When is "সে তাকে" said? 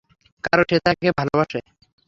0.69-1.07